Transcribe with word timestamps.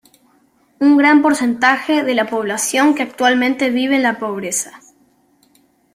Un 0.79 0.97
gran 0.97 1.21
porcentaje 1.21 2.01
de 2.03 2.15
la 2.15 2.25
población 2.27 2.95
que 2.95 3.03
actualmente 3.03 3.69
vive 3.69 3.97
en 3.97 4.01
la 4.01 4.17
pobreza. 4.17 4.79